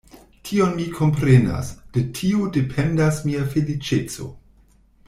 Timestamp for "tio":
2.21-2.49